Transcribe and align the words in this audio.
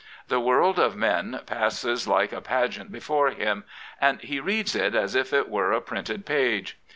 The 0.29 0.39
world 0.39 0.79
of 0.79 0.95
men 0.95 1.41
passes 1.45 2.07
like 2.07 2.31
a 2.33 2.41
pageant 2.41 2.91
before 2.91 3.29
him, 3.29 3.65
and 3.99 4.19
he 4.19 4.39
reads 4.39 4.75
it 4.75 4.95
as 4.95 5.13
if 5.13 5.31
it 5.31 5.47
were 5.47 5.71
a 5.73 5.79
printed 5.79 6.25
page. 6.25 6.79